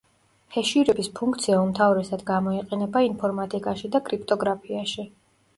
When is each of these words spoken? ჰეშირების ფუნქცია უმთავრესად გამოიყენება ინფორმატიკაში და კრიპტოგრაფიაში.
ჰეშირების 0.53 1.09
ფუნქცია 1.19 1.59
უმთავრესად 1.65 2.23
გამოიყენება 2.31 3.05
ინფორმატიკაში 3.11 3.93
და 3.97 4.03
კრიპტოგრაფიაში. 4.09 5.11